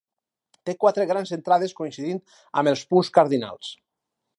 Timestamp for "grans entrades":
1.11-1.77